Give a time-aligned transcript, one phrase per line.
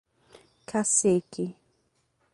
[0.69, 1.45] Cacequi